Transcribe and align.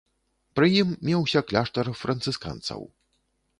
Пры 0.59 0.69
ім 0.81 0.89
меўся 1.09 1.43
кляштар 1.51 1.93
францысканцаў. 2.01 2.81